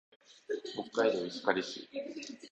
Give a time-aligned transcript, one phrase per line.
[0.93, 1.87] 北海道石狩市